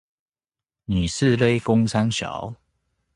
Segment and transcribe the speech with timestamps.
[0.85, 2.55] 你是哩工三小